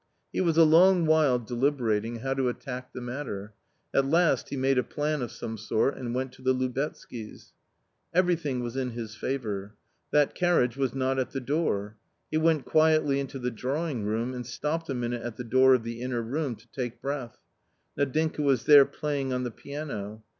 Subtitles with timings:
[0.33, 3.53] He was a long while deliberating how to attack the matter;
[3.93, 7.53] at last he made a plan of some sort and went to the Lubetzkys.
[8.11, 9.75] Everything was in his favour.
[10.09, 11.97] That carriage was not at the door.
[12.31, 15.83] He went quietly into the drawing room and stopped a minute at the door of
[15.83, 17.37] the inner room to take breath.
[17.95, 20.23] Nadinka was there playing on the piano.